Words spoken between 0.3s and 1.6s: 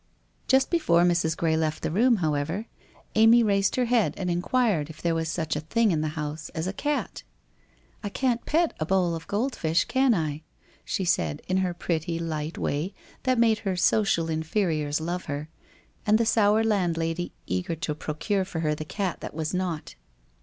Just before Mrs. Gray